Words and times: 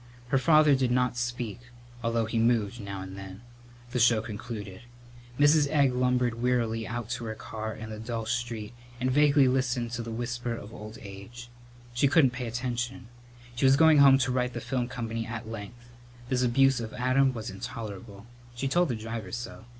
Her 0.29 0.39
father 0.39 0.73
did 0.73 0.89
not 0.89 1.15
speak, 1.15 1.59
although 2.03 2.25
he 2.25 2.39
moved 2.39 2.81
now 2.81 3.03
and 3.03 3.15
then. 3.15 3.41
The 3.91 3.99
show 3.99 4.19
concluded. 4.19 4.81
Mrs. 5.37 5.67
Egg 5.69 5.93
lumbered 5.93 6.41
wearily 6.41 6.87
out 6.87 7.07
to 7.11 7.25
her 7.25 7.35
car 7.35 7.75
in 7.75 7.91
the 7.91 7.99
dull 7.99 8.25
street 8.25 8.73
and 8.99 9.11
vaguely 9.11 9.47
listened 9.47 9.91
to 9.91 10.01
the 10.01 10.09
whisper 10.09 10.55
of 10.55 10.73
old 10.73 10.97
age. 11.03 11.49
She 11.93 12.07
couldn't 12.07 12.31
pay 12.31 12.47
attention. 12.47 13.09
She 13.55 13.65
was 13.65 13.77
going 13.77 13.99
home 13.99 14.17
to 14.25 14.31
write 14.31 14.53
the 14.53 14.59
film 14.59 14.87
company 14.87 15.27
at 15.27 15.47
length. 15.47 15.91
This 16.29 16.41
abuse 16.41 16.79
of 16.79 16.95
Adam 16.95 17.31
was 17.31 17.51
intolerable. 17.51 18.25
She 18.55 18.67
told 18.67 18.89
the 18.89 18.95
driver 18.95 19.31
so. 19.31 19.65